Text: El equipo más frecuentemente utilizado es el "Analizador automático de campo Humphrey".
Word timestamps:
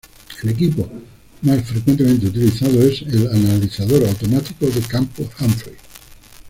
El 0.41 0.49
equipo 0.49 0.89
más 1.43 1.63
frecuentemente 1.63 2.25
utilizado 2.25 2.81
es 2.81 3.03
el 3.03 3.27
"Analizador 3.31 4.03
automático 4.03 4.65
de 4.65 4.81
campo 4.81 5.29
Humphrey". 5.39 5.75